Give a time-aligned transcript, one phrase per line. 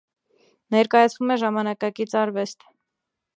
[0.75, 2.67] Ներկայացվում է ժամանակակից արվեստ։